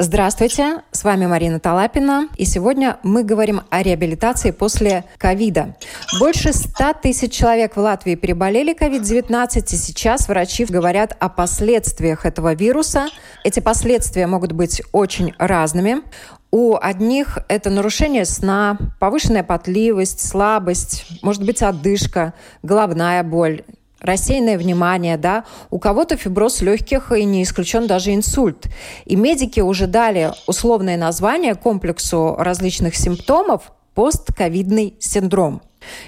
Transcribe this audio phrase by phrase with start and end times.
[0.00, 5.74] Здравствуйте, с вами Марина Талапина, и сегодня мы говорим о реабилитации после ковида.
[6.20, 12.54] Больше 100 тысяч человек в Латвии переболели COVID-19, и сейчас врачи говорят о последствиях этого
[12.54, 13.08] вируса.
[13.42, 16.02] Эти последствия могут быть очень разными.
[16.52, 23.64] У одних это нарушение сна, повышенная потливость, слабость, может быть одышка, головная боль,
[24.00, 28.66] рассеянное внимание, да, у кого-то фиброз легких и не исключен даже инсульт.
[29.04, 35.62] И медики уже дали условное название комплексу различных симптомов постковидный синдром.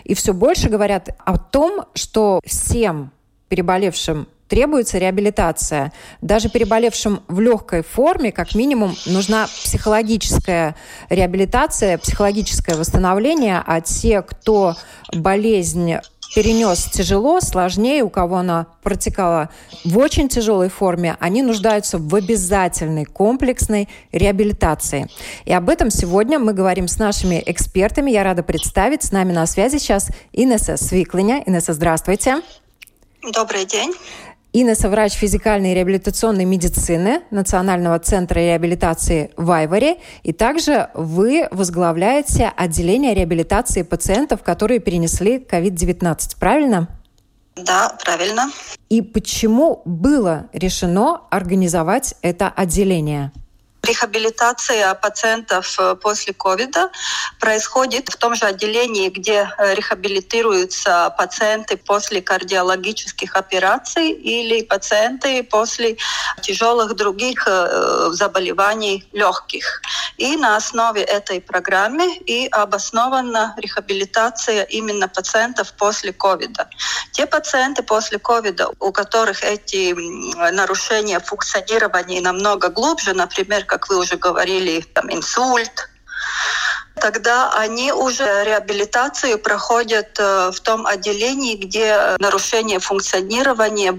[0.05, 3.11] И все больше говорят о том, что всем
[3.49, 5.93] переболевшим требуется реабилитация.
[6.21, 10.75] Даже переболевшим в легкой форме, как минимум, нужна психологическая
[11.09, 14.75] реабилитация, психологическое восстановление, а те, кто
[15.13, 15.95] болезнь
[16.35, 19.51] перенес тяжело, сложнее, у кого она протекала
[19.85, 25.09] в очень тяжелой форме, они нуждаются в обязательной комплексной реабилитации.
[25.45, 28.11] И об этом сегодня мы говорим с нашими экспертами.
[28.11, 31.43] Я рада представить с нами на связи сейчас Инесса Свиклиня.
[31.47, 32.43] Инесса, здравствуйте.
[33.23, 33.93] Добрый день.
[34.53, 39.99] Инесса– врач физикальной и реабилитационной медицины Национального центра реабилитации в Айваре.
[40.25, 46.37] И также вы возглавляете отделение реабилитации пациентов, которые перенесли COVID-19.
[46.41, 46.89] Правильно?
[47.55, 48.51] Да, правильно.
[48.89, 53.31] И почему было решено организовать это отделение?
[53.83, 56.91] Рехабилитация пациентов э, после ковида
[57.39, 65.97] происходит в том же отделении, где э, рехабилитируются пациенты после кардиологических операций или пациенты после
[66.43, 69.81] тяжелых других э, заболеваний легких.
[70.19, 76.69] И на основе этой программы и обоснована рехабилитация именно пациентов после ковида.
[77.13, 79.95] Те пациенты после ковида, у которых эти
[80.53, 85.89] нарушения функционирования намного глубже, например, как вы уже говорили, там инсульт,
[86.97, 93.93] тогда они уже реабилитацию проходят э, в том отделении, где нарушение функционирования,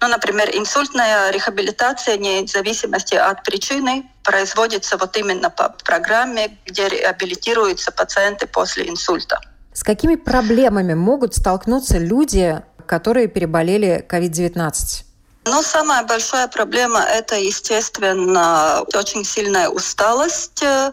[0.00, 7.92] ну, например, инсультная рехабилитация, вне зависимости от причины, производится вот именно по программе, где реабилитируются
[7.92, 9.38] пациенты после инсульта.
[9.74, 15.09] С какими проблемами могут столкнуться люди, которые переболели COVID-19?
[15.46, 20.92] Ну, самая большая проблема– это, естественно, очень сильная усталость, э,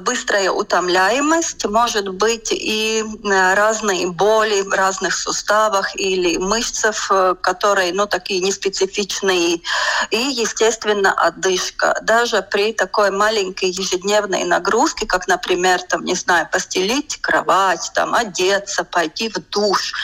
[0.00, 7.94] быстрая утомляемость, может быть и э, разные боли в разных суставах или мышцах, э, которые,
[7.94, 9.62] ну, такие неспецифичные,
[10.10, 11.98] и, естественно, одышка.
[12.02, 18.84] Даже при такой маленькой ежедневной нагрузке, как, например, там, не знаю, постелить кровать, там, одеться,
[18.84, 19.94] пойти в душ,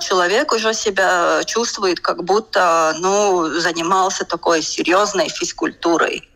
[0.00, 3.17] человек уже себя чувствует, как будто, ну,
[3.60, 6.28] занимался такой серьезной физкультурой.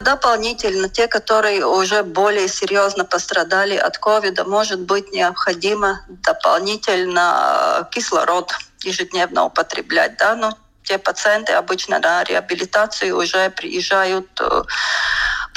[0.00, 8.52] Дополнительно, те, которые уже более серьезно пострадали от ковида, может быть необходимо дополнительно кислород
[8.84, 10.16] ежедневно употреблять.
[10.18, 10.34] Да?
[10.36, 10.52] Но
[10.84, 14.62] те пациенты обычно на реабилитацию уже приезжают э,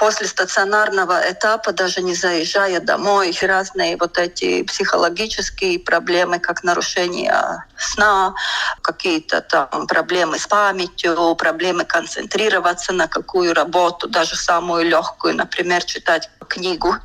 [0.01, 8.34] после стационарного этапа, даже не заезжая домой, разные вот эти психологические проблемы, как нарушение сна,
[8.81, 16.31] какие-то там проблемы с памятью, проблемы концентрироваться на какую работу, даже самую легкую, например, читать
[16.47, 16.95] книгу.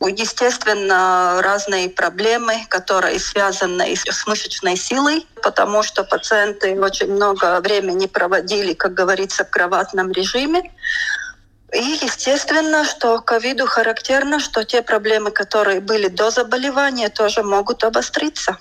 [0.00, 8.74] Естественно, разные проблемы, которые связаны с мышечной силой, потому что пациенты очень много времени проводили,
[8.74, 10.70] как говорится, в кроватном режиме.
[11.74, 18.58] И естественно, что ковиду характерно, что те проблемы, которые были до заболевания, тоже могут обостриться.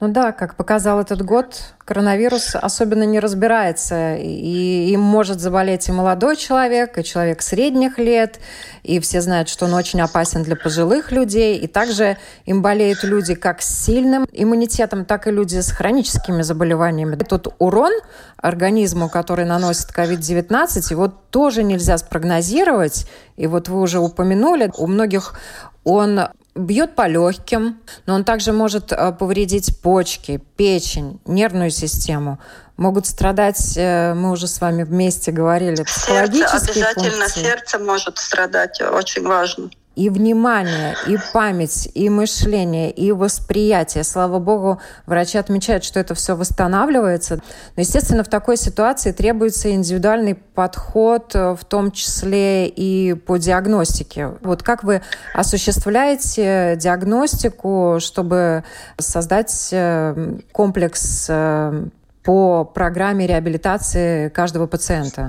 [0.00, 4.14] Ну да, как показал этот год, коронавирус особенно не разбирается.
[4.14, 8.38] И им может заболеть и молодой человек, и человек средних лет,
[8.84, 11.58] и все знают, что он очень опасен для пожилых людей.
[11.58, 12.16] И также
[12.46, 17.16] им болеют люди как с сильным иммунитетом, так и люди с хроническими заболеваниями.
[17.16, 17.92] Тот урон
[18.36, 23.08] организму, который наносит COVID-19, его тоже нельзя спрогнозировать.
[23.36, 25.34] И вот вы уже упомянули, у многих
[25.82, 26.20] он
[26.58, 32.38] бьет по легким, но он также может э, повредить почки, печень, нервную систему.
[32.76, 37.42] Могут страдать, э, мы уже с вами вместе говорили, психологические сердце, обязательно функции.
[37.42, 39.70] сердце может страдать, очень важно.
[39.98, 44.04] И внимание, и память, и мышление, и восприятие.
[44.04, 47.40] Слава богу, врачи отмечают, что это все восстанавливается.
[47.74, 54.34] Но, естественно, в такой ситуации требуется индивидуальный подход, в том числе и по диагностике.
[54.42, 55.02] Вот как вы
[55.34, 58.62] осуществляете диагностику, чтобы
[58.98, 61.86] создать э, комплекс э,
[62.22, 65.28] по программе реабилитации каждого пациента?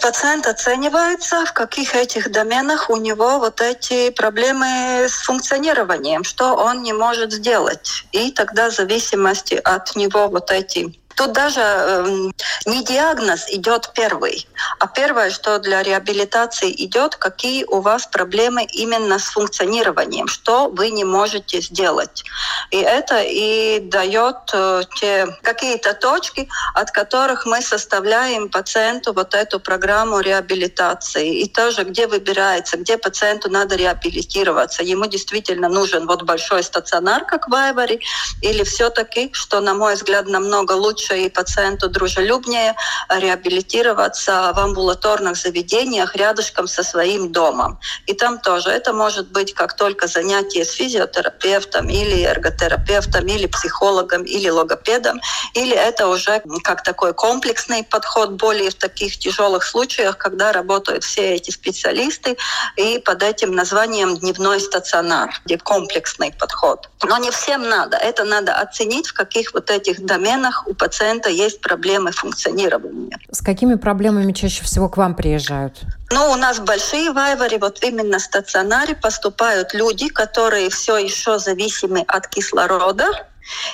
[0.00, 6.82] Пациент оценивается, в каких этих доменах у него вот эти проблемы с функционированием, что он
[6.82, 8.04] не может сделать.
[8.12, 12.30] И тогда в зависимости от него вот эти Тут даже э,
[12.66, 14.46] не диагноз идет первый,
[14.78, 20.90] а первое, что для реабилитации идет, какие у вас проблемы именно с функционированием, что вы
[20.90, 22.24] не можете сделать.
[22.70, 29.58] И это и дает э, те какие-то точки, от которых мы составляем пациенту вот эту
[29.58, 31.40] программу реабилитации.
[31.40, 34.82] И тоже, где выбирается, где пациенту надо реабилитироваться.
[34.82, 38.00] Ему действительно нужен вот большой стационар, как в Айваре,
[38.42, 42.74] или все-таки, что, на мой взгляд, намного лучше лучше и пациенту дружелюбнее
[43.08, 47.78] реабилитироваться в амбулаторных заведениях рядышком со своим домом.
[48.06, 54.22] И там тоже это может быть как только занятие с физиотерапевтом или эрготерапевтом, или психологом,
[54.22, 55.20] или логопедом,
[55.54, 61.34] или это уже как такой комплексный подход более в таких тяжелых случаях, когда работают все
[61.34, 62.36] эти специалисты,
[62.76, 66.88] и под этим названием дневной стационар, где комплексный подход.
[67.04, 67.96] Но не всем надо.
[67.96, 73.18] Это надо оценить, в каких вот этих доменах у пациента пациента есть проблемы функционирования.
[73.30, 75.82] С какими проблемами чаще всего к вам приезжают?
[76.10, 82.00] Ну, у нас большие вайвари, вот именно в стационаре поступают люди, которые все еще зависимы
[82.08, 83.06] от кислорода,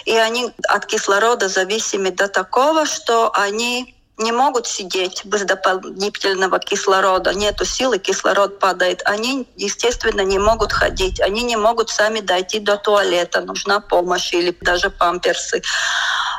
[0.05, 7.35] и они от кислорода зависимы до такого, что они не могут сидеть без дополнительного кислорода,
[7.35, 9.03] нету силы, кислород падает.
[9.05, 14.57] Они, естественно, не могут ходить, они не могут сами дойти до туалета, нужна помощь или
[14.61, 15.63] даже памперсы.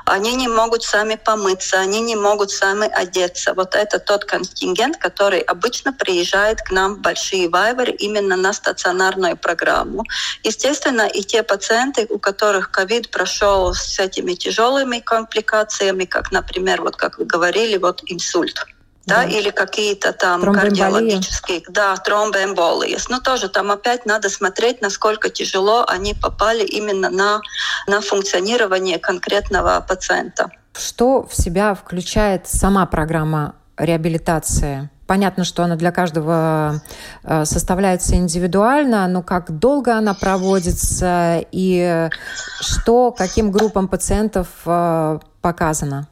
[0.06, 3.54] Они не могут сами помыться, они не могут сами одеться.
[3.54, 9.38] Вот это тот контингент, который обычно приезжает к нам в Большие Вайвер именно на стационарную
[9.38, 10.04] программу.
[10.44, 16.96] Естественно, и те пациенты, у которых ковид прошел с этими тяжелыми компликациями, как, например, вот
[16.96, 18.66] как вы говорили, вот инсульт
[19.06, 19.24] да, да.
[19.24, 22.98] или какие-то там кардиологические, да, тромбоэмболии.
[23.10, 27.42] Но тоже там опять надо смотреть, насколько тяжело они попали именно на,
[27.88, 30.50] на функционирование конкретного пациента.
[30.78, 34.90] Что в себя включает сама программа реабилитации?
[35.06, 36.82] Понятно, что она для каждого
[37.24, 42.10] э, составляется индивидуально, но как долго она проводится и
[42.62, 46.08] что каким группам пациентов э, показано?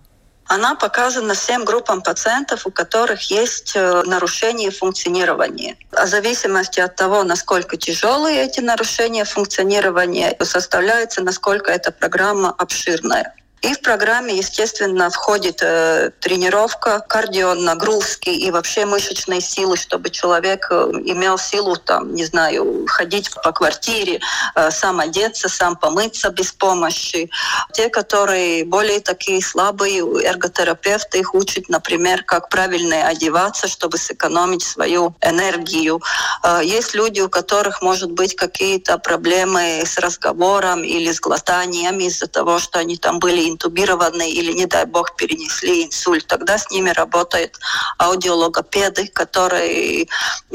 [0.51, 5.77] Она показана всем группам пациентов, у которых есть э, нарушение функционирования.
[5.94, 13.33] А в зависимости от того, насколько тяжелые эти нарушения функционирования, составляется, насколько эта программа обширная.
[13.61, 20.91] И в программе, естественно, входит э, тренировка, кардионагрузки и вообще мышечные силы, чтобы человек э,
[21.05, 24.19] имел силу, там, не знаю, ходить по квартире,
[24.55, 27.29] э, сам одеться, сам помыться без помощи.
[27.73, 35.13] Те, которые более такие слабые, эрготерапевты их учат, например, как правильно одеваться, чтобы сэкономить свою
[35.21, 36.01] энергию.
[36.43, 42.25] Э, есть люди, у которых может быть какие-то проблемы с разговором или с глотанием из-за
[42.25, 46.90] того, что они там были интубированы или, не дай бог, перенесли инсульт, тогда с ними
[46.90, 47.59] работают
[47.97, 50.07] аудиологопеды, которые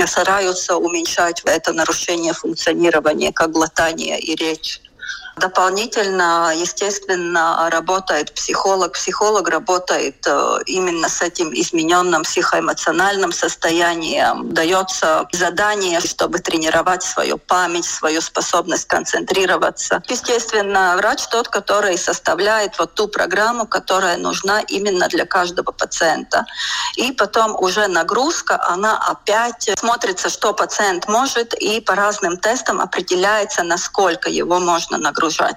[0.06, 4.80] стараются уменьшать это нарушение функционирования, как глотание и речь.
[5.36, 8.94] Дополнительно, естественно, работает психолог.
[8.94, 14.54] Психолог работает э, именно с этим измененным психоэмоциональным состоянием.
[14.54, 20.02] Дается задание, чтобы тренировать свою память, свою способность концентрироваться.
[20.08, 26.46] Естественно, врач тот, который составляет вот ту программу, которая нужна именно для каждого пациента.
[26.96, 33.62] И потом уже нагрузка, она опять смотрится, что пациент может, и по разным тестам определяется,
[33.64, 35.56] насколько его можно нагрузить загружать.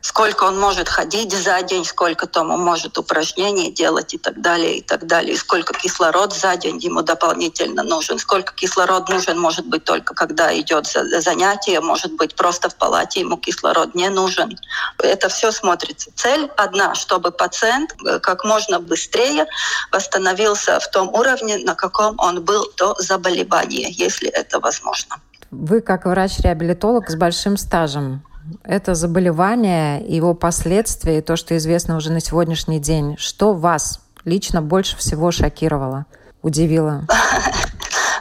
[0.00, 4.76] Сколько он может ходить за день, сколько там он может упражнений делать и так далее,
[4.76, 5.32] и так далее.
[5.32, 8.18] И сколько кислород за день ему дополнительно нужен.
[8.18, 13.38] Сколько кислород нужен, может быть, только когда идет занятие, может быть, просто в палате ему
[13.38, 14.58] кислород не нужен.
[14.98, 16.10] Это все смотрится.
[16.14, 19.46] Цель одна, чтобы пациент э, как можно быстрее
[19.90, 25.16] восстановился в том уровне, на каком он был до заболевания, если это возможно.
[25.50, 28.22] Вы как врач-реабилитолог с большим стажем.
[28.62, 33.16] Это заболевание, его последствия и то, что известно уже на сегодняшний день.
[33.18, 36.06] Что вас лично больше всего шокировало,
[36.42, 37.06] удивило?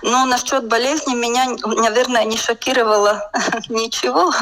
[0.06, 3.32] Ну, насчет болезни меня, наверное, не шокировало
[3.70, 4.34] ничего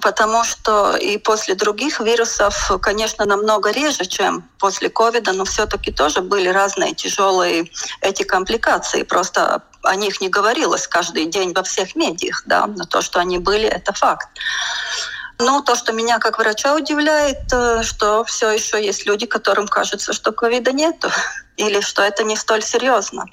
[0.00, 6.20] потому что и после других вирусов, конечно, намного реже, чем после ковида, но все-таки тоже
[6.20, 9.02] были разные тяжелые эти компликации.
[9.02, 13.38] Просто о них не говорилось каждый день во всех медиах, да, но то, что они
[13.38, 14.28] были, это факт.
[15.38, 20.12] Ну, то, что меня как врача удивляет, э, что все еще есть люди, которым кажется,
[20.12, 21.10] что ковида нету,
[21.56, 23.26] или что это не столь серьезно.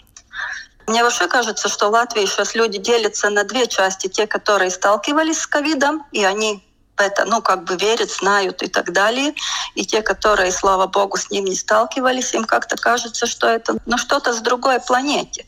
[0.92, 4.08] Мне вообще кажется, что в Латвии сейчас люди делятся на две части.
[4.08, 6.62] Те, которые сталкивались с ковидом, и они
[6.98, 9.34] это, ну, как бы верят, знают и так далее.
[9.74, 13.98] И те, которые, слава богу, с ним не сталкивались, им как-то кажется, что это, ну,
[13.98, 15.46] что-то с другой планете.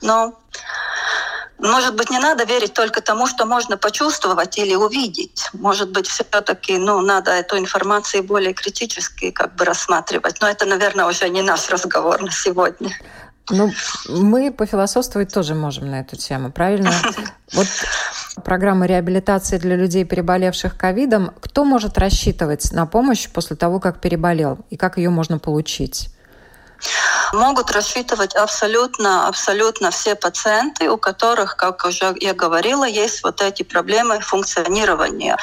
[0.00, 0.32] Но
[1.58, 5.48] может быть, не надо верить только тому, что можно почувствовать или увидеть.
[5.52, 10.40] Может быть, все-таки ну, надо эту информацию более критически как бы рассматривать.
[10.40, 12.94] Но это, наверное, уже не наш разговор на сегодня.
[13.50, 13.70] Ну,
[14.08, 16.90] мы пофилософствовать тоже можем на эту тему, правильно?
[17.52, 17.68] Вот
[18.42, 21.30] программа реабилитации для людей, переболевших ковидом.
[21.40, 24.58] Кто может рассчитывать на помощь после того, как переболел?
[24.70, 26.10] И как ее можно получить?
[27.32, 33.62] Могут рассчитывать абсолютно, абсолютно все пациенты, у которых, как уже я говорила, есть вот эти
[33.62, 35.36] проблемы функционирования.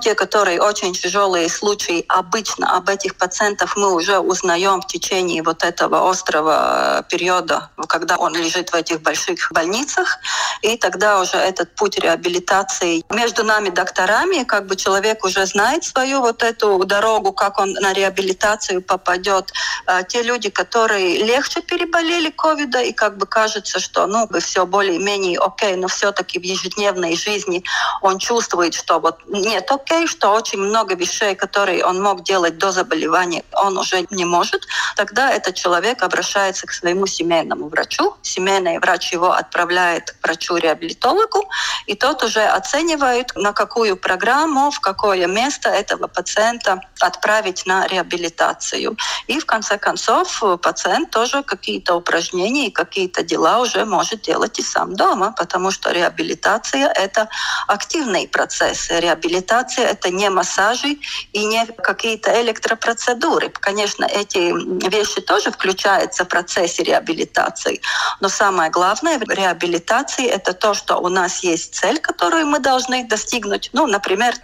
[0.00, 5.64] Те, которые очень тяжелые случаи, обычно об этих пациентах мы уже узнаем в течение вот
[5.64, 10.18] этого острого периода, когда он лежит в этих больших больницах,
[10.62, 16.20] и тогда уже этот путь реабилитации между нами, докторами, как бы человек уже знает свою
[16.20, 19.52] вот эту дорогу, как он на реабилитацию попадет.
[19.86, 25.38] А те люди, которые легче переболели ковида, и как бы кажется, что ну, все более-менее
[25.38, 27.64] окей, но все-таки в ежедневной жизни
[28.02, 32.70] он чувствует, что вот нет окей, что очень много вещей, которые он мог делать до
[32.70, 34.66] заболевания, он уже не может,
[34.96, 38.14] тогда этот человек обращается к своему семейному врачу.
[38.22, 41.48] Семейный врач его отправляет к врачу-реабилитологу,
[41.86, 48.96] и тот уже оценивает, на какую программу, в какое место этого пациента отправить на реабилитацию.
[49.26, 54.62] И в конце концов пациент тоже какие-то упражнения и какие-то дела уже может делать и
[54.62, 57.28] сам дома, потому что реабилитация— это
[57.66, 58.90] активный процесс.
[58.90, 60.98] Реабилитация— это не массажи
[61.32, 63.48] и не какие-то электропроцедуры.
[63.48, 64.52] Конечно, эти
[64.90, 67.80] вещи тоже включаются в процессе реабилитации,
[68.20, 73.08] но самое главное в реабилитации— это то, что у нас есть цель, которую мы должны
[73.08, 73.70] достигнуть.
[73.72, 74.34] Ну, например,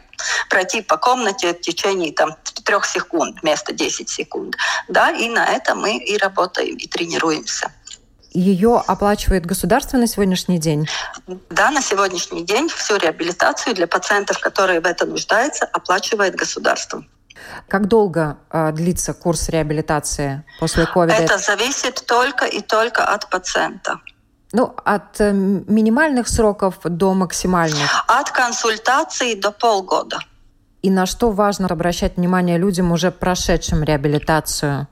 [0.51, 4.57] пройти по комнате в течение там, трех секунд вместо 10 секунд.
[4.89, 7.71] Да, и на это мы и работаем, и тренируемся.
[8.33, 10.89] Ее оплачивает государство на сегодняшний день?
[11.51, 17.05] Да, на сегодняшний день всю реабилитацию для пациентов, которые в этом нуждаются, оплачивает государство.
[17.69, 21.15] Как долго э, длится курс реабилитации после ковида?
[21.15, 24.01] Это зависит только и только от пациента.
[24.57, 28.05] Ну, от э, минимальных сроков до максимальных?
[28.07, 30.19] От консультации до полгода.
[30.81, 34.87] И на что важно обращать внимание людям, уже прошедшим реабилитацию?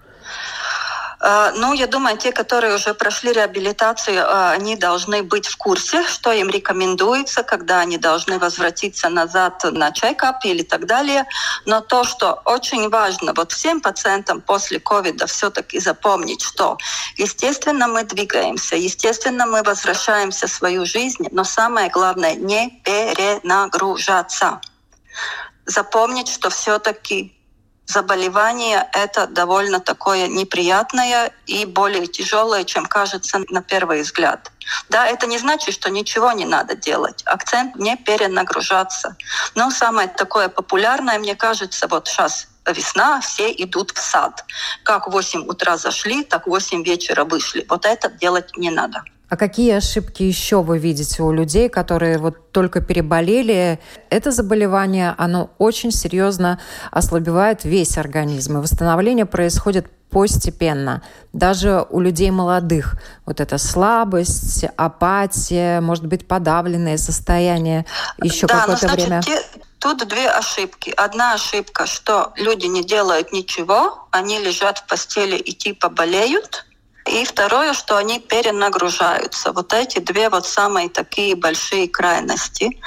[1.22, 6.04] Э, ну, я думаю, те, которые уже прошли реабилитацию, э, они должны быть в курсе,
[6.04, 11.26] что им рекомендуется, когда они должны возвратиться назад на чекап или так далее.
[11.64, 16.76] Но то, что очень важно, вот всем пациентам после ковида все-таки запомнить, что,
[17.16, 24.60] естественно, мы двигаемся, естественно, мы возвращаемся в свою жизнь, но самое главное, не перенагружаться.
[25.66, 27.32] Запомнить, что все-таки
[27.92, 34.50] заболевание это довольно такое неприятное и более тяжелое, чем кажется на первый взгляд.
[34.88, 37.22] Да, это не значит, что ничего не надо делать.
[37.26, 39.16] Акцент не перенагружаться.
[39.54, 44.44] Но самое такое популярное, мне кажется, вот сейчас весна, все идут в сад.
[44.84, 47.66] Как в 8 утра зашли, так в 8 вечера вышли.
[47.68, 49.02] Вот это делать не надо.
[49.32, 53.80] А какие ошибки еще вы видите у людей, которые вот только переболели?
[54.10, 56.60] Это заболевание, оно очень серьезно
[56.90, 58.58] ослабевает весь организм.
[58.58, 61.02] И восстановление происходит постепенно.
[61.32, 67.86] Даже у людей молодых вот эта слабость, апатия, может быть, подавленное состояние
[68.22, 69.22] еще да, какое-то время.
[69.22, 69.40] Те,
[69.78, 70.92] тут две ошибки.
[70.94, 76.66] Одна ошибка, что люди не делают ничего, они лежат в постели и типа болеют–
[77.06, 79.52] и второе, что они перенагружаются.
[79.52, 82.80] Вот эти две вот самые такие большие крайности.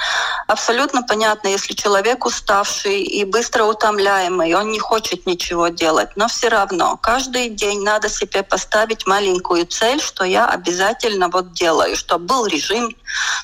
[0.46, 6.48] Абсолютно понятно, если человек уставший и быстро утомляемый, он не хочет ничего делать, но все
[6.48, 12.46] равно каждый день надо себе поставить маленькую цель, что я обязательно вот делаю, чтобы был
[12.46, 12.94] режим,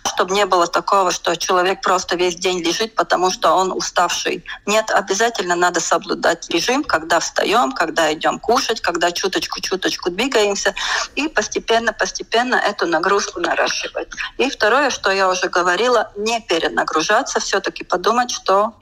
[0.07, 4.45] чтобы не было такого, что человек просто весь день лежит, потому что он уставший.
[4.67, 10.75] Нет, обязательно надо соблюдать режим, когда встаем, когда идем кушать, когда чуточку-чуточку двигаемся, больнице,
[11.15, 14.09] и постепенно-постепенно эту нагрузку наращивать.
[14.39, 18.75] И второе, что я уже говорила, не перенагружаться, все-таки подумать, что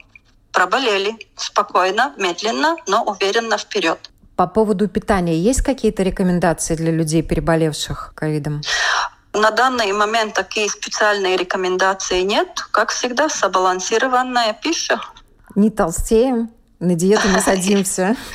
[0.51, 3.97] проболели спокойно, медленно, но уверенно вперед.
[4.35, 8.61] По поводу питания есть какие-то рекомендации для людей, переболевших ковидом?
[9.33, 12.47] На данный момент такие специальные рекомендации нет.
[12.71, 14.99] Как всегда, сбалансированная пища.
[15.55, 18.15] Не толстеем, на диету не садимся.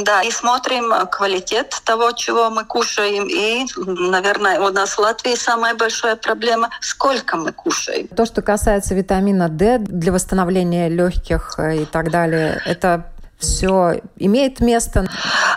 [0.00, 3.26] Да, и смотрим квалитет того, чего мы кушаем.
[3.28, 8.08] И, наверное, у нас в Латвии самая большая проблема– сколько мы кушаем.
[8.08, 13.06] То, что касается витамина D для восстановления легких и так далее, это
[13.38, 15.06] все имеет место?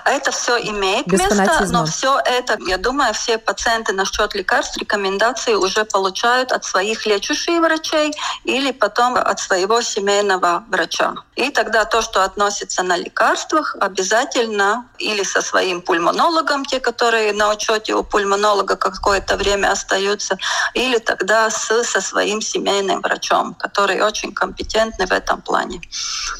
[0.05, 1.79] Это все имеет Без место, фанатизма.
[1.79, 7.59] но все это, я думаю, все пациенты насчет лекарств рекомендации уже получают от своих лечащих
[7.61, 8.11] врачей
[8.43, 11.13] или потом от своего семейного врача.
[11.39, 17.49] И тогда то, что относится на лекарствах, обязательно или со своим пульмонологом, те, которые на
[17.49, 20.37] учете у пульмонолога какое-то время остаются,
[20.73, 25.79] или тогда с, со своим семейным врачом, который очень компетентный в этом плане.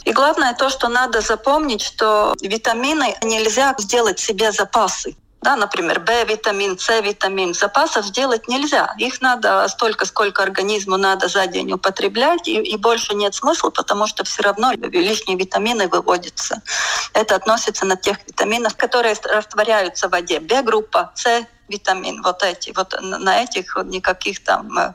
[0.03, 5.15] И главное то, что надо запомнить, что витамины нельзя сделать себе запасы.
[5.41, 7.53] Да, например, В-витамин, С-витамин.
[7.53, 8.93] Запасов сделать нельзя.
[8.97, 14.05] Их надо столько, сколько организму надо за день употреблять, и, и больше нет смысла, потому
[14.05, 16.61] что все равно лишние витамины выводятся.
[17.13, 20.41] Это относится на тех витаминов, которые растворяются в воде.
[20.41, 24.93] Б-группа, С, витамин, вот эти, вот на этих никаких там э,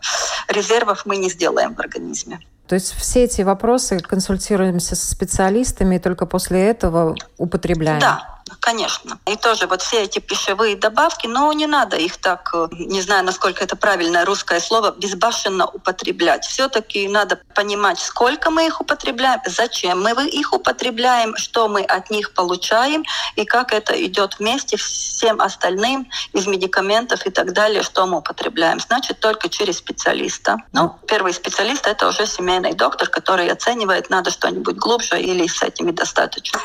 [0.49, 2.41] резервов мы не сделаем в организме.
[2.67, 8.01] То есть все эти вопросы консультируемся со специалистами и только после этого употребляем?
[8.01, 9.19] Да, конечно.
[9.27, 13.25] И тоже вот все эти пищевые добавки, но не надо их так, э, не знаю,
[13.25, 16.45] насколько это правильное русское слово, безбашенно употреблять.
[16.45, 22.33] Все-таки надо понимать, сколько мы их употребляем, зачем мы их употребляем, что мы от них
[22.35, 23.05] получаем
[23.37, 28.81] и как это идет вместе всем остальным из медикаментов и так далее, что мы употребляем.
[28.81, 30.57] Значит, только через специалиста.
[30.73, 35.91] Ну, первый специалист— это уже семейный доктор, который оценивает, надо что-нибудь глубже или с этими
[35.91, 36.61] достаточно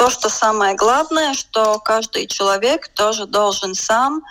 [0.00, 4.22] то, что самое главное, что каждый человек тоже должен сам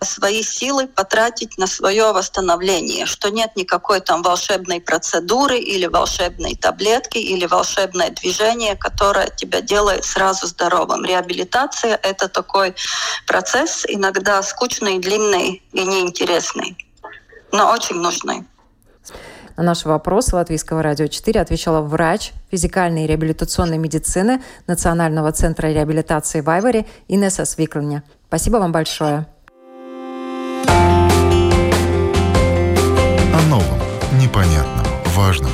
[0.00, 7.18] свои силы потратить на свое восстановление, что нет никакой там волшебной процедуры или волшебной таблетки
[7.18, 11.04] или волшебное движение, которое тебя делает сразу здоровым.
[11.04, 12.76] Реабилитация— это такой
[13.26, 16.76] процесс, иногда скучный, длинный и неинтересный,
[17.50, 18.44] но очень нужный.
[19.56, 26.42] На наши вопросы Латвийского радио 4 отвечала врач физикальной и реабилитационной медицины Национального центра реабилитации
[26.42, 28.02] в Айваре Инесса Свиклиня.
[28.28, 29.26] Спасибо вам большое.
[33.32, 33.78] О новом,
[34.20, 35.50] непонятном, важном.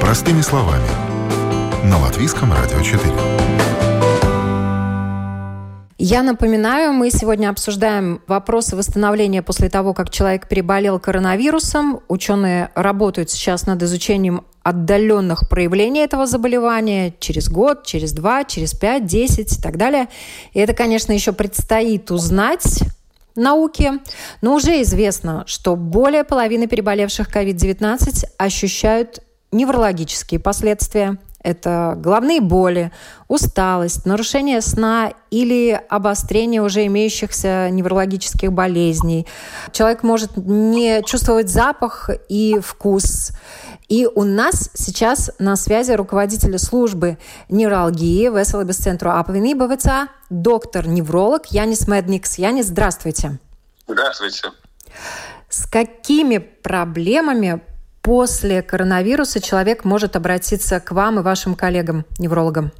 [0.00, 0.86] Простыми словами.
[1.84, 3.29] На Латвийском радио 4.
[6.02, 12.00] Я напоминаю, мы сегодня обсуждаем вопросы восстановления после того, как человек переболел коронавирусом.
[12.08, 19.04] Ученые работают сейчас над изучением отдаленных проявлений этого заболевания через год, через два, через пять,
[19.04, 20.08] десять и так далее.
[20.54, 22.82] И это, конечно, еще предстоит узнать
[23.36, 23.98] науке,
[24.40, 29.20] но уже известно, что более половины переболевших COVID-19 ощущают
[29.52, 32.92] неврологические последствия это головные боли,
[33.28, 39.26] усталость, нарушение сна или обострение уже имеющихся неврологических болезней.
[39.72, 43.32] Человек может не чувствовать запах и вкус.
[43.88, 52.38] И у нас сейчас на связи руководитель службы неврологии Веселобес центру Апвинибовица, доктор-невролог Янис Медникс.
[52.38, 53.38] Янис, здравствуйте.
[53.88, 54.50] Здравствуйте.
[55.48, 57.60] С какими проблемами
[58.02, 62.72] после коронавируса человек может обратиться к вам и вашим коллегам-неврологам?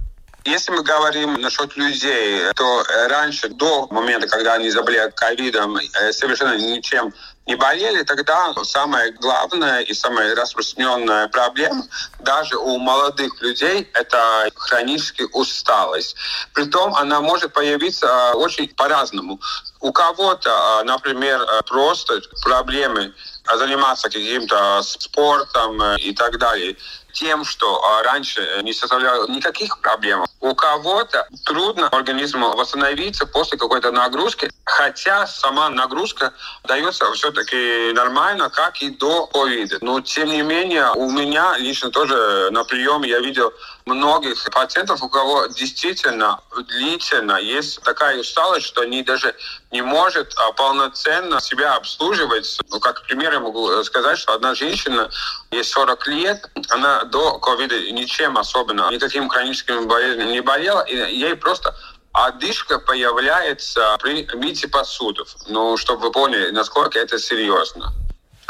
[0.44, 6.56] Если мы говорим насчет людей, то раньше, до момента, когда они заболели ковидом, э, совершенно
[6.56, 7.12] ничем
[7.46, 11.84] не болели, тогда самая главная и самая распространенная проблема
[12.20, 16.16] даже у молодых людей– это хроническая усталость.
[16.54, 19.38] Притом она может появиться э, очень по-разному.
[19.80, 23.12] У кого-то, э, например, просто проблемы
[23.56, 26.76] заниматься каким-то спортом и так далее
[27.12, 30.24] тем, что а, раньше не составляло никаких проблем.
[30.40, 36.32] У кого-то трудно организму восстановиться после какой-то нагрузки, хотя сама нагрузка
[36.64, 39.78] дается все-таки нормально, как и до ковида.
[39.80, 43.52] Но тем не менее, у меня лично тоже на приеме я видел
[43.84, 49.34] многих пациентов, у кого действительно длительно есть такая усталость, что они даже
[49.70, 52.58] не может а, полноценно себя обслуживать.
[52.70, 55.10] Ну, как пример я могу сказать, что одна женщина,
[55.50, 61.34] ей 40 лет, она до ковида ничем особенно, никаким хроническим болезням не болела, и ей
[61.34, 61.74] просто
[62.12, 65.34] одышка появляется при мите посудов.
[65.48, 67.92] Ну, чтобы вы поняли, насколько это серьезно.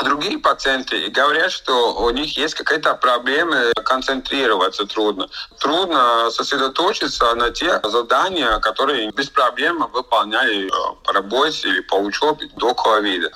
[0.02, 5.28] Другие пациенты говорят, что у них есть какая-то проблема, концентрироваться трудно.
[5.58, 12.48] Трудно сосредоточиться на те задания, которые без проблем выполняли э, по работе или по учебе
[12.56, 13.30] до ковида.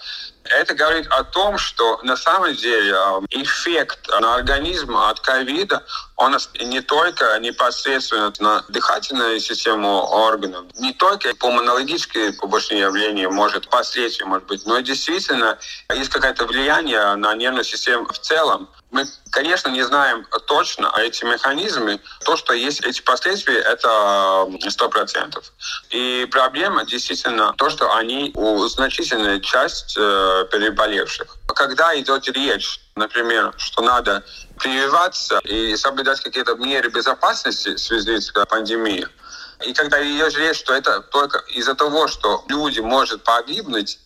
[0.45, 2.95] Это говорит о том, что на самом деле
[3.31, 5.85] эффект на организм от ковида,
[6.17, 14.27] он не только непосредственно на дыхательную систему органов, не только пульмонологические побочные явления может последствия
[14.27, 15.59] может быть, но действительно
[15.93, 18.69] есть какое-то влияние на нервную систему в целом.
[18.93, 22.01] Мы, конечно, не знаем точно эти механизмы.
[22.25, 25.53] То, что есть эти последствия, это сто процентов.
[25.91, 31.39] И проблема действительно то, что они у значительной части э, переболевших.
[31.47, 34.25] Когда идет речь, например, что надо
[34.59, 39.07] прививаться и соблюдать какие-то меры безопасности в связи с пандемией,
[39.65, 43.99] и когда идет речь, что это только из-за того, что люди могут погибнуть,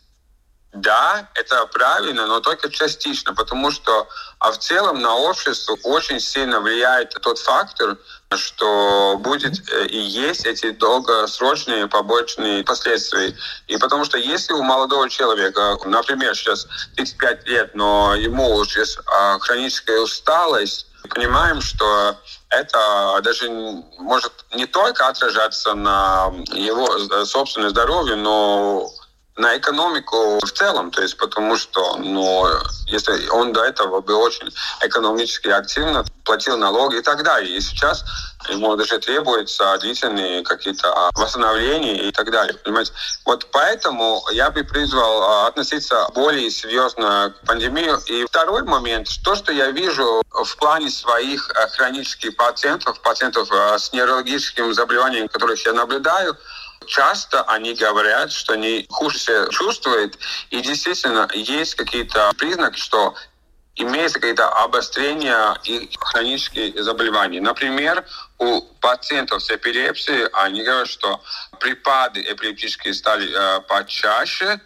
[0.72, 4.06] да, это правильно, но только частично, потому что
[4.38, 7.96] а в целом на общество очень сильно влияет тот фактор,
[8.36, 13.34] что будет э, и есть эти долгосрочные побочные последствия.
[13.66, 19.38] И потому что если у молодого человека, например, сейчас 35 лет, но ему уже а,
[19.38, 22.16] хроническая усталость, понимаем, что
[22.50, 23.48] это даже
[23.98, 28.92] может не только отражаться на его э, собственное здоровье, но
[29.38, 32.46] на экономику в целом, то есть потому что, ну,
[32.86, 38.04] если он до этого был очень экономически активно, платил налоги и так далее, и сейчас
[38.48, 42.92] ему даже требуются длительные какие-то восстановления и так далее, понимаете?
[43.24, 47.92] Вот поэтому я бы призвал а, относиться более серьезно к пандемии.
[48.06, 53.78] И второй момент, то, что я вижу в плане своих а, хронических пациентов, пациентов а,
[53.78, 56.36] с неврологическим заболеванием, которых я наблюдаю,
[56.86, 60.18] часто они говорят, что они хуже себя чувствуют,
[60.50, 63.14] и действительно есть какие-то признаки, что
[63.78, 67.40] имеется какое-то обострение и хронические заболевания.
[67.40, 68.04] Например,
[68.38, 71.22] у пациентов с эпилепсией они говорят, что
[71.60, 74.60] припады эпилептические стали э, почаще,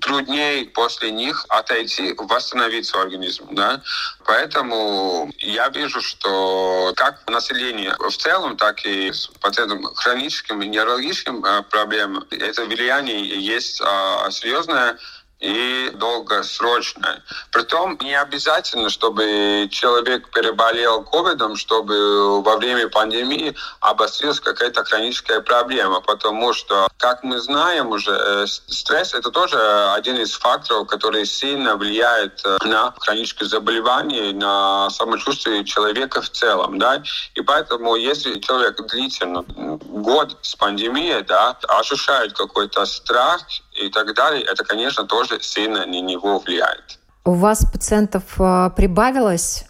[0.00, 3.48] труднее после них отойти, восстановиться организм.
[3.52, 3.82] Да?
[4.24, 11.44] Поэтому я вижу, что как население в целом, так и с пациентом хроническим и неврологическим
[11.44, 14.98] э, проблемам, это влияние есть э, серьезное
[15.40, 17.22] и долгосрочное.
[17.52, 26.00] Притом не обязательно, чтобы человек переболел ковидом, чтобы во время пандемии обострилась какая-то хроническая проблема,
[26.00, 29.58] потому что, как мы знаем уже, э, стресс— это тоже
[29.92, 36.78] один из факторов, который сильно влияет э, на хронические заболевания, на самочувствие человека в целом.
[36.78, 37.02] Да?
[37.34, 43.42] И поэтому, если человек длительно, год с пандемией, да, ощущает какой-то страх
[43.76, 46.98] и так далее, это, конечно, тоже сильно на него влияет.
[47.24, 49.66] У вас пациентов э, прибавилось?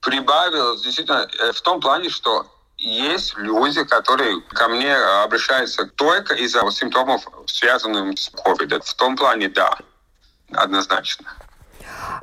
[0.00, 2.46] Прибавилось, действительно, э, в том плане, что
[2.78, 8.82] есть люди, которые ко мне обращаются только из-за симптомов, связанных с COVID.
[8.84, 9.78] В том плане, да,
[10.52, 11.26] однозначно.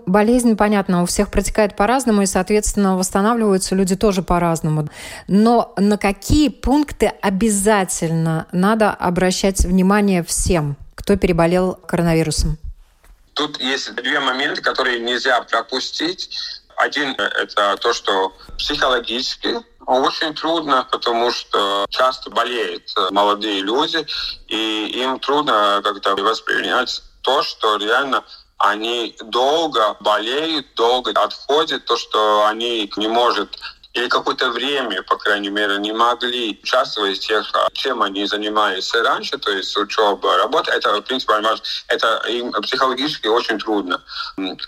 [0.06, 4.88] Болезнь, понятно, у всех протекает по-разному, и, соответственно, восстанавливаются люди тоже по-разному.
[5.28, 12.58] Но на какие пункты обязательно надо обращать внимание всем, кто переболел коронавирусом?
[13.34, 16.30] Тут есть две моменты, которые нельзя пропустить.
[16.78, 24.06] Один— это то, что психологически очень трудно, потому что часто болеют молодые люди,
[24.48, 28.24] и им трудно как-то воспринять то, что реально
[28.58, 33.60] они долго болеют, долго отходят, то, что они не может
[33.94, 38.94] или какое-то время, по крайней мере, не могли участвовать в тех, а, чем они занимались
[38.94, 41.34] раньше, то есть учеба, работа, это, в принципе,
[41.88, 44.02] это им психологически очень трудно.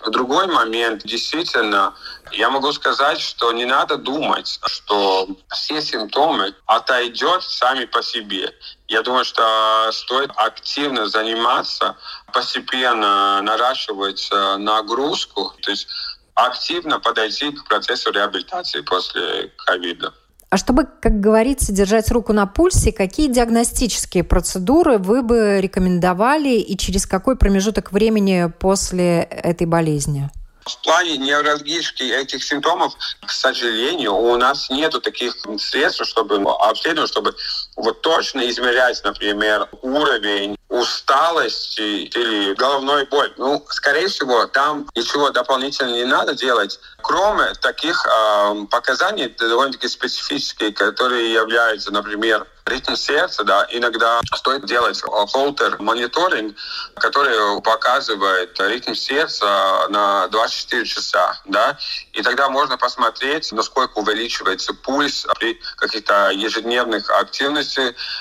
[0.06, 1.94] Другой момент, действительно,
[2.30, 8.54] я могу сказать, что не надо думать, что все симптомы отойдет сами по себе.
[8.88, 11.96] Я думаю, что стоит активно заниматься,
[12.32, 15.52] постепенно наращивать э, нагрузку.
[15.62, 15.88] То есть
[16.36, 20.12] активно подойти к процессу реабилитации после ковида.
[20.48, 26.76] А чтобы, как говорится, держать руку на пульсе, какие диагностические процедуры вы бы рекомендовали и
[26.76, 30.30] через какой промежуток времени после этой болезни?
[30.64, 32.92] В плане неврологических этих симптомов,
[33.24, 37.34] к сожалению, у нас нет таких средств, чтобы обследовать, чтобы
[37.76, 43.32] вот точно измерять, например, уровень усталости или головной боль.
[43.36, 50.74] Ну, скорее всего, там ничего дополнительно не надо делать, кроме таких э, показаний довольно-таки специфических,
[50.74, 56.56] которые являются, например, ритм сердца, да, иногда стоит делать холтер мониторинг,
[56.96, 61.78] который показывает ритм сердца на 24 часа, да,
[62.12, 67.65] и тогда можно посмотреть, насколько увеличивается пульс при каких-то ежедневных активностях,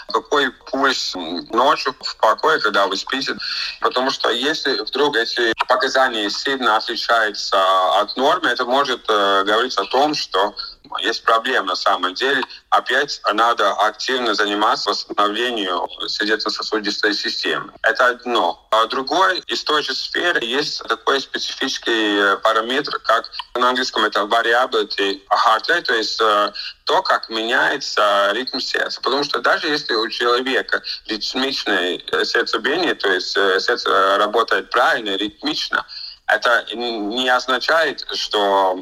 [0.08, 3.36] какой пульс ночью в покое, когда вы спите.
[3.82, 7.58] Потому что если вдруг эти показания сильно отличаются
[8.00, 10.56] от нормы, это может э, говорить о том, что
[11.00, 12.42] есть проблема на самом деле.
[12.70, 17.72] Опять надо активно заниматься восстановлением сердечно-сосудистой системы.
[17.82, 18.68] Это одно.
[18.72, 24.22] А другое, из той же сферы есть такой специфический э, параметр, как на английском это
[24.22, 26.52] variability heart rate, то есть э,
[26.86, 29.00] то, как меняется ритм сердца.
[29.02, 35.86] Потому что даже если у человека ритмичное сердцебиение, то есть э, сердце работает правильно, ритмично,
[36.28, 38.78] это не означает, что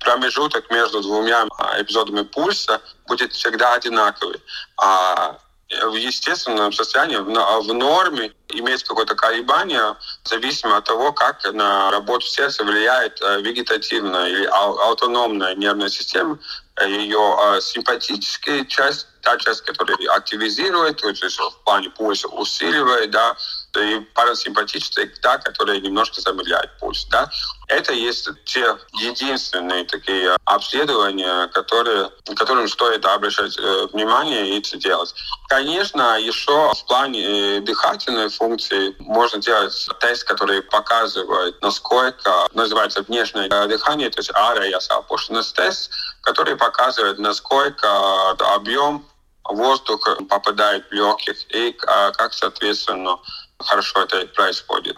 [0.00, 1.46] промежуток между двумя
[1.78, 4.40] эпизодами пульса будет всегда одинаковый.
[4.78, 5.38] А
[5.70, 12.64] в естественном состоянии, в норме, иметь какое-то колебание, зависимо от того, как на работу сердца
[12.64, 16.38] влияет э, вегетативная или автономная нервная система,
[16.86, 23.36] ее э, симпатическая часть, та часть, которая активизирует, то есть в плане пульса усиливает, да,
[23.76, 27.04] и парасимпатическая, та, которая немножко замедляет пульс.
[27.10, 27.30] Да?
[27.68, 35.14] Это есть те единственные такие обследования, которые, которым стоит обращать э, внимание и это делать.
[35.48, 43.48] Конечно, еще в плане э, дыхательной функции можно делать тест, который показывает, насколько называется внешнее
[43.66, 45.90] дыхание, то есть ARIAS, опущенность тест,
[46.22, 49.04] который показывает, насколько объем
[49.48, 53.18] воздуха попадает в легких и а, как, соответственно,
[53.58, 54.96] хорошо это происходит.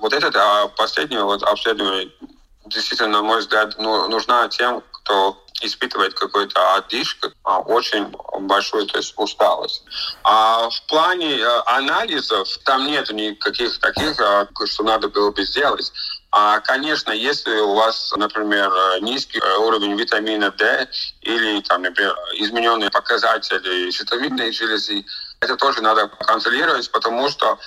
[0.00, 2.10] Вот этот а, последний вот обследование
[2.66, 8.98] действительно, на мой взгляд, ну, нужна тем, кто испытывает какой-то отдышку, а, очень большую то
[8.98, 9.82] есть, усталость.
[10.22, 15.92] А в плане а, анализов там нет никаких таких, а, что надо было бы сделать.
[16.30, 20.88] А, конечно, если у вас, например, низкий уровень витамина D
[21.22, 25.06] или, там, например, измененные показатели щитовидной железы,
[25.40, 27.58] это тоже надо контролировать, потому что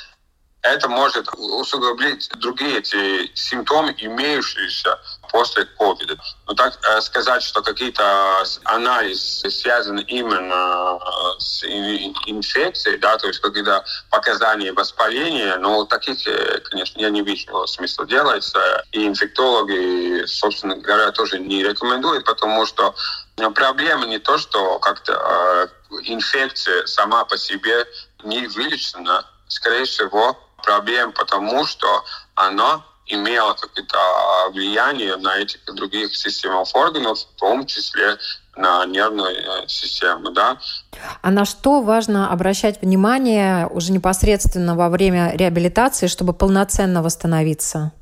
[0.61, 4.99] это может усугублить другие эти симптомы, имеющиеся
[5.31, 6.17] после ковида.
[6.47, 13.39] Но так э, сказать, что какие-то анализы связаны именно э, с инфекцией, да, то есть
[13.39, 18.51] какие-то показания воспаления, но таких, э, конечно, я не вижу смысла делать.
[18.91, 22.93] И инфектологи, собственно говоря, тоже не рекомендуют, потому что
[23.55, 25.69] проблема не то, что как-то
[26.03, 27.85] инфекция сама по себе
[28.23, 32.03] не вылечена, скорее всего, проблем, потому что
[32.35, 33.97] оно имело какое-то
[34.53, 38.17] влияние на этих других системах органов, в том числе
[38.55, 40.57] на нервную э, систему, да.
[41.21, 47.93] А на что важно обращать внимание уже непосредственно во время реабилитации, чтобы полноценно восстановиться?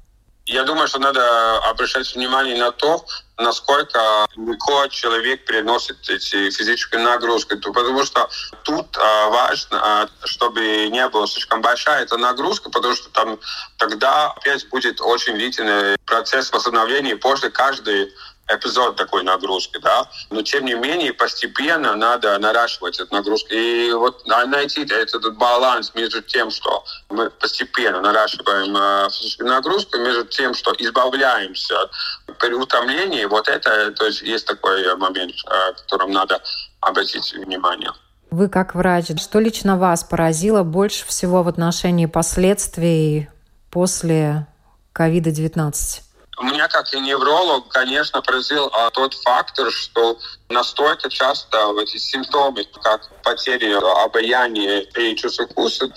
[0.47, 3.05] Я думаю, что надо обращать внимание на то,
[3.37, 7.55] насколько легко человек переносит эти физические нагрузки.
[7.55, 8.29] Потому что
[8.63, 13.37] тут а, важно, а, чтобы не было слишком большая эта нагрузка, потому что там
[13.77, 18.13] тогда опять будет очень длительный процесс восстановления после каждой
[18.47, 23.49] эпизод такой нагрузки, да, но тем не менее постепенно надо наращивать эту нагрузку.
[23.53, 30.25] И вот найти этот баланс между тем, что мы постепенно наращиваем э, физическую нагрузку, между
[30.25, 36.41] тем, что избавляемся от переутомления, вот это, то есть есть такой момент, э, которым надо
[36.81, 37.91] обратить внимание.
[38.29, 43.29] Вы как врач, что лично вас поразило больше всего в отношении последствий
[43.71, 44.47] после
[44.93, 46.01] COVID-19?
[46.39, 50.19] Меня как и невролог, конечно, поразил а, тот фактор, что
[50.49, 55.91] настолько часто в эти симптомы, как потеря обаяния и чувства вкуса,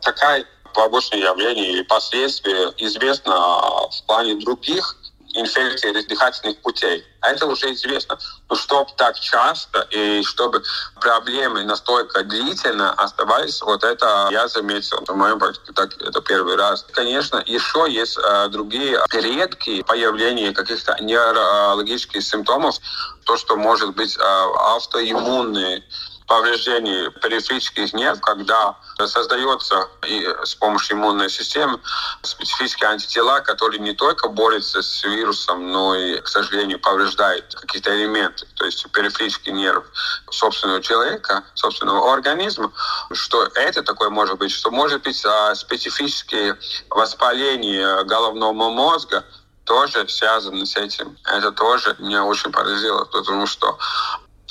[0.00, 4.96] такая побочное явление или последствия известно в плане других
[5.34, 7.04] инфекции дыхательных путей.
[7.20, 8.18] А это уже известно.
[8.48, 10.62] Но чтобы так часто и чтобы
[11.00, 15.04] проблемы настолько длительно оставались, вот это я заметил.
[15.06, 16.84] В моем практике так, это первый раз.
[16.92, 22.76] Конечно, еще есть э, другие редкие появления каких-то нейрологических симптомов,
[23.24, 25.84] то, что может быть э, автоиммунные
[26.26, 31.80] повреждений периферических нерв, когда создается и с помощью иммунной системы
[32.22, 38.46] специфические антитела, которые не только борются с вирусом, но и, к сожалению, повреждают какие-то элементы,
[38.54, 39.84] то есть периферический нерв
[40.30, 42.72] собственного человека, собственного организма,
[43.12, 46.56] что это такое может быть, что может быть а, специфические
[46.90, 49.24] воспаления головного мозга,
[49.64, 51.16] тоже связаны с этим.
[51.24, 53.78] Это тоже меня очень поразило, потому что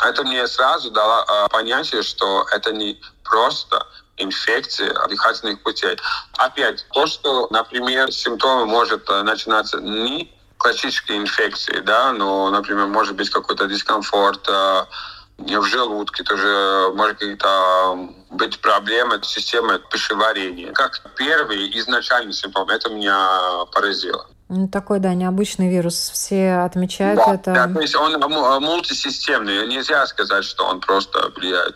[0.02, 3.86] Это мне сразу дало э, понятие, что это не просто
[4.18, 5.98] инфекции дыхательных путей.
[6.38, 13.16] Опять, то, что, например, симптомы может э, начинаться не классической инфекции, да, но, например, может
[13.16, 14.86] быть какой-то дискомфорт, э,
[15.38, 20.72] в желудке тоже может какие-то быть проблемы с системой пищеварения.
[20.72, 24.28] Как первый изначальный симптом, это меня поразило.
[24.54, 26.12] Ну, такой, да, необычный вирус.
[26.14, 27.54] Все отмечают да, это.
[27.54, 29.66] Да, то есть он мультисистемный.
[29.66, 31.74] Нельзя сказать, что он просто влияет.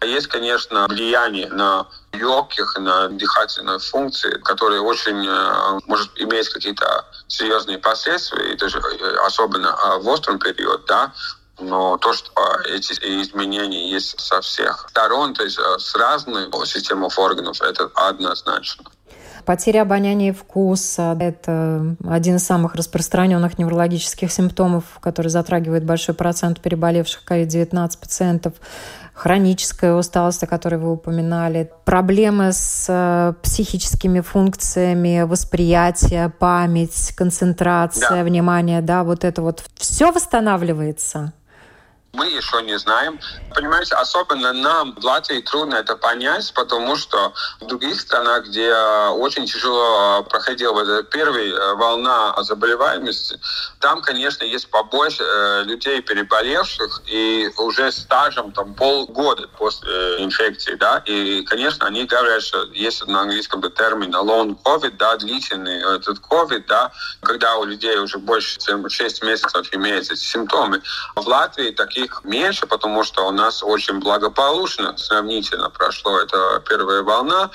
[0.00, 7.06] А есть, конечно, влияние на легких, на дыхательные функции, которые очень э, может иметь какие-то
[7.28, 11.14] серьезные последствия, и даже э, особенно э, в остром период, да,
[11.58, 12.30] но то, что
[12.66, 18.84] эти изменения есть со всех сторон, то есть с разных системах органов, это однозначно.
[19.48, 26.60] Потеря обоняния и вкуса– это один из самых распространенных неврологических симптомов, который затрагивает большой процент
[26.60, 28.52] переболевших COVID-19 пациентов.
[29.14, 38.24] Хроническая усталость, о которой вы упоминали, проблемы с э, психическими функциями, восприятие, память, концентрация, да.
[38.24, 41.32] внимание, да, вот это вот все восстанавливается
[42.12, 43.20] мы еще не знаем.
[43.54, 49.46] Понимаете, особенно нам в Латвии трудно это понять, потому что в других странах, где очень
[49.46, 53.38] тяжело проходила эта первая э, волна заболеваемости,
[53.80, 61.02] там, конечно, есть побольше э, людей переболевших и уже стажем там полгода после инфекции, да,
[61.06, 66.64] и, конечно, они говорят, что есть на английском термин long COVID, да, длительный этот COVID,
[66.68, 66.90] да,
[67.22, 70.82] когда у людей уже больше, чем 6 месяцев имеются симптомы.
[71.14, 77.02] В Латвии таких их меньше, потому что у нас очень благополучно сравнительно прошло эта первая
[77.02, 77.50] волна.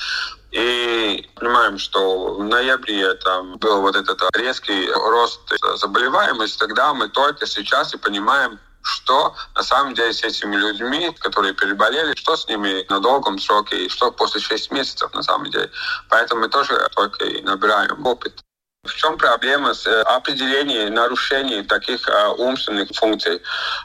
[0.51, 5.39] И понимаем, что в ноябре там был вот этот резкий рост
[5.77, 11.53] заболеваемости, тогда мы только сейчас и понимаем, что на самом деле с этими людьми, которые
[11.53, 15.71] переболели, что с ними на долгом сроке и что после 6 месяцев на самом деле.
[16.09, 18.43] Поэтому мы тоже только и набираем опыт.
[18.83, 23.41] В чем проблема с э, определением нарушений таких а, умственных функций?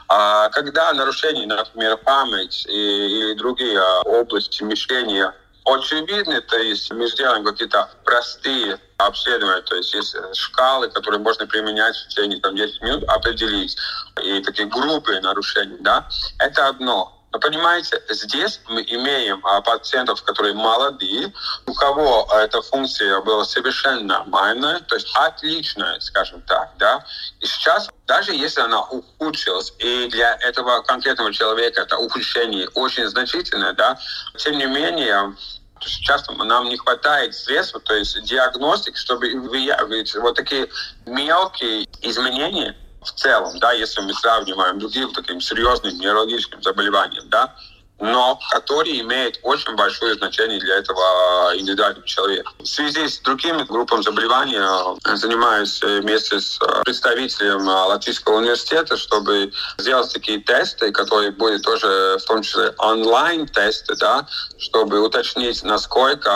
[0.09, 5.33] А, когда нарушения, например, память или другие а, области мышления
[5.63, 11.95] очевидны, то есть мы сделаем какие-то простые обследования, то есть есть шкалы, которые можно применять
[11.95, 13.77] в течение там, 10 минут, определить,
[14.21, 16.09] и такие группы нарушений, да,
[16.39, 17.18] это одно.
[17.31, 21.31] Но понимаете, здесь мы имеем а, пациентов, которые молодые,
[21.67, 27.05] у кого эта функция была совершенно нормальная, то есть отличная, скажем так, да.
[27.39, 33.73] И сейчас, даже если она ухудшилась, и для этого конкретного человека это ухудшение очень значительное,
[33.73, 33.99] да,
[34.37, 35.35] тем не менее,
[35.79, 40.67] часто нам не хватает средств, то есть диагностик, чтобы выявить вот такие
[41.05, 47.55] мелкие изменения, в целом, да, если мы сравниваем другим таким серьезным нейрологическим заболеванием, да,
[47.99, 52.51] но который имеет очень большое значение для этого индивидуального человека.
[52.59, 58.97] В связи с другими группами заболеваний э, занимаюсь э, вместе с э, представителем Латвийского университета,
[58.97, 66.29] чтобы сделать такие тесты, которые будут тоже в том числе онлайн-тесты, да, чтобы уточнить, насколько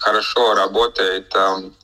[0.00, 1.32] хорошо работает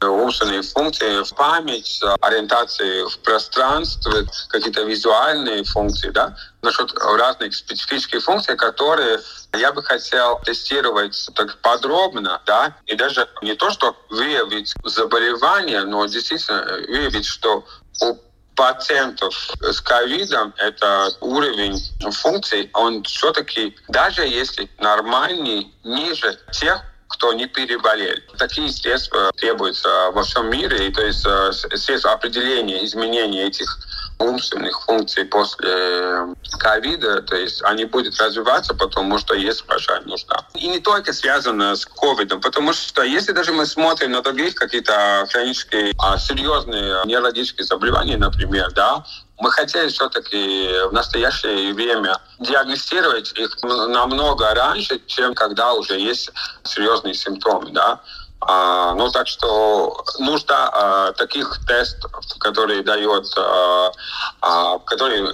[0.02, 6.36] умственные функции в память, ориентации в пространстве, какие-то визуальные функции, да,
[6.66, 9.20] насчет разных специфических функций, которые
[9.55, 16.05] я бы хотел тестировать так подробно, да, и даже не то, что выявить заболевание, но
[16.07, 17.64] действительно выявить, что
[18.02, 18.16] у
[18.55, 21.79] пациентов с ковидом это уровень
[22.11, 28.16] функций, он все-таки, даже если нормальный, ниже тех, кто не переболел.
[28.38, 33.79] Такие средства требуются во всем мире, и то есть э, средства определения изменения этих
[34.18, 40.46] умственных функций после э, ковида, то есть они будут развиваться, потому что есть большая нужда.
[40.55, 45.26] И не только связано с ковидом, потому что если даже мы смотрим на других какие-то
[45.31, 49.05] хронические а, серьезные нейрологические заболевания, например, да,
[49.38, 56.31] мы хотели все-таки в настоящее время диагностировать их намного раньше, чем когда уже есть
[56.64, 58.00] серьезные симптомы, да.
[58.40, 65.32] А, ну, так что нужда а, таких тестов, которые дает, а, которые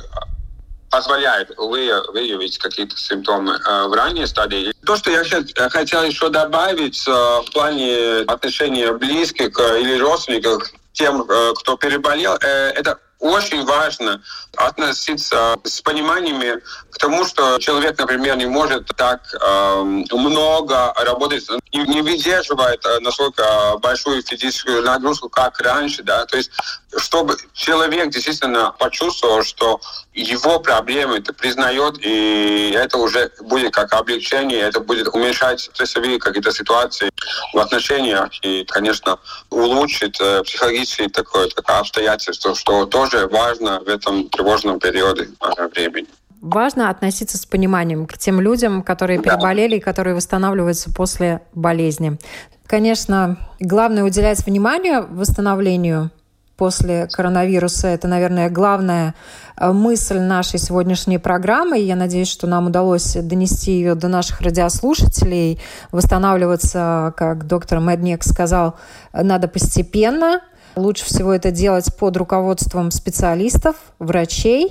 [0.90, 4.74] позволяет выявить какие-то симптомы в ранней стадии.
[4.84, 5.24] То, что я
[5.70, 13.64] хотел еще добавить в плане отношения близких или родственников тем, кто переболел, э, это очень
[13.64, 14.20] важно
[14.56, 16.60] относиться с пониманием
[16.90, 22.98] к тому, что человек, например, не может так э, много работать и не выдерживает э,
[22.98, 26.02] настолько большую физическую нагрузку, как раньше.
[26.02, 26.26] Да?
[26.26, 26.50] То есть,
[26.96, 29.80] чтобы человек действительно почувствовал, что
[30.12, 36.52] его проблемы это признает, и это уже будет как облегчение, это будет уменьшать стрессовые какие-то
[36.52, 37.10] ситуации
[37.54, 39.18] в отношениях и, конечно,
[39.48, 45.28] улучшит э, психологические такое, такое обстоятельство, что тоже важно в этом тревожном периоде
[45.74, 46.08] времени
[46.42, 49.36] важно относиться с пониманием к тем людям, которые да.
[49.36, 52.18] переболели и которые восстанавливаются после болезни.
[52.66, 56.10] Конечно, главное уделять внимание восстановлению
[56.56, 57.88] после коронавируса.
[57.88, 59.14] Это, наверное, главная
[59.56, 61.78] э, мысль нашей сегодняшней программы.
[61.78, 65.60] Я надеюсь, что нам удалось донести ее до наших радиослушателей.
[65.90, 68.76] Восстанавливаться, как доктор Медник сказал,
[69.12, 70.40] надо постепенно.
[70.74, 74.68] Лучше всего это делать под руководством специалистов, врачей.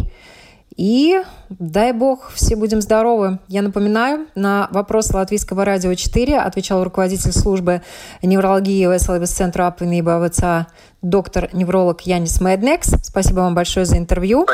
[0.81, 3.37] И дай бог, все будем здоровы.
[3.47, 7.83] Я напоминаю, на вопрос Латвийского радио 4 отвечал руководитель службы
[8.23, 10.65] неврологии ВСЛВС центра Апвины и БВЦ
[11.03, 12.95] доктор-невролог Янис Меднекс.
[13.03, 14.47] Спасибо вам большое за интервью.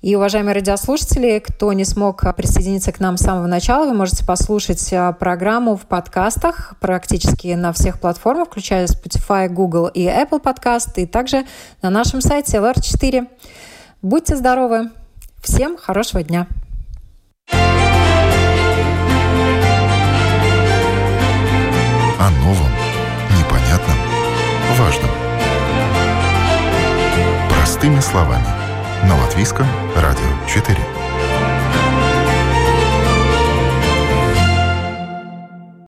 [0.00, 4.90] И, уважаемые радиослушатели, кто не смог присоединиться к нам с самого начала, вы можете послушать
[4.94, 11.04] а, программу в подкастах практически на всех платформах, включая Spotify, Google и Apple Podcast, и
[11.04, 11.44] также
[11.82, 13.26] на нашем сайте LR4.
[14.00, 14.88] Будьте здоровы!
[15.42, 16.46] Всем хорошего дня!
[22.18, 22.70] О новом,
[23.38, 23.96] непонятном,
[24.78, 25.10] важном.
[27.48, 28.46] Простыми словами.
[29.08, 29.66] На Латвийском
[29.96, 30.76] радио 4.